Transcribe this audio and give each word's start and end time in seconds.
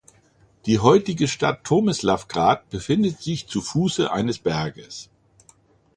Die 0.65 0.79
heutige 0.79 1.27
Stadt 1.27 1.63
Tomislavgrad 1.63 2.67
befindet 2.71 3.21
sich 3.21 3.45
zu 3.45 3.61
Fuße 3.61 4.11
eines 4.11 4.39
Berges. 4.39 5.11